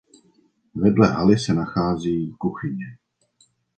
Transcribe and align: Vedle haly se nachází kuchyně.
Vedle 0.75 1.05
haly 1.07 1.37
se 1.39 1.53
nachází 1.53 2.31
kuchyně. 2.37 2.97